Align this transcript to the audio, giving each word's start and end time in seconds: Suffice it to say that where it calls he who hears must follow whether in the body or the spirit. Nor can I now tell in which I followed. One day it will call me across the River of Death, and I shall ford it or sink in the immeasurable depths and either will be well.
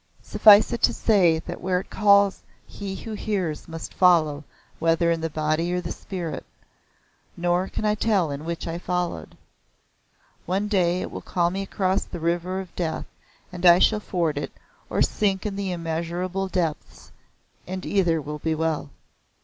Suffice 0.23 0.73
it 0.73 0.81
to 0.81 0.95
say 0.95 1.37
that 1.45 1.61
where 1.61 1.79
it 1.81 1.91
calls 1.91 2.41
he 2.65 2.95
who 2.95 3.11
hears 3.13 3.67
must 3.67 3.93
follow 3.93 4.43
whether 4.79 5.11
in 5.11 5.21
the 5.21 5.29
body 5.29 5.71
or 5.71 5.79
the 5.79 5.91
spirit. 5.91 6.43
Nor 7.37 7.67
can 7.67 7.85
I 7.85 7.89
now 7.89 7.95
tell 7.99 8.31
in 8.31 8.43
which 8.43 8.67
I 8.67 8.79
followed. 8.79 9.37
One 10.47 10.67
day 10.67 11.01
it 11.03 11.11
will 11.11 11.21
call 11.21 11.51
me 11.51 11.61
across 11.61 12.03
the 12.05 12.19
River 12.19 12.59
of 12.59 12.75
Death, 12.75 13.05
and 13.53 13.63
I 13.63 13.77
shall 13.77 13.99
ford 13.99 14.39
it 14.39 14.51
or 14.89 15.03
sink 15.03 15.45
in 15.45 15.55
the 15.55 15.71
immeasurable 15.71 16.47
depths 16.47 17.11
and 17.67 17.85
either 17.85 18.19
will 18.19 18.39
be 18.39 18.55
well. 18.55 18.89